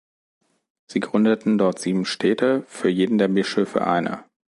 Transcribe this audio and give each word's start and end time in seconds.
Sie 0.87 0.99
gründeten 0.99 1.59
dort 1.59 1.77
sieben 1.77 2.05
Städte, 2.05 2.63
für 2.65 2.89
jeden 2.89 3.19
der 3.19 3.27
Bischöfe 3.27 3.85
eine. 3.85 4.23